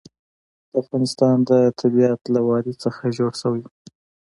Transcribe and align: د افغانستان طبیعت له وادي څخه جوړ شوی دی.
د 0.71 0.73
افغانستان 0.81 1.35
طبیعت 1.81 2.21
له 2.33 2.39
وادي 2.49 2.73
څخه 2.83 3.03
جوړ 3.17 3.31
شوی 3.41 3.61
دی. 3.65 3.71